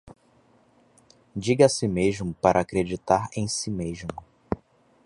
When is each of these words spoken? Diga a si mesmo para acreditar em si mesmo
Diga 1.35 1.67
a 1.67 1.69
si 1.69 1.87
mesmo 1.87 2.33
para 2.41 2.59
acreditar 2.61 3.29
em 3.37 3.47
si 3.47 3.69
mesmo 3.69 4.23